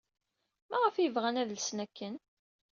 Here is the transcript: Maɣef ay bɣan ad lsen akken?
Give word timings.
Maɣef 0.69 0.95
ay 0.97 1.09
bɣan 1.15 1.39
ad 1.41 1.49
lsen 1.57 1.77
akken? 1.85 2.15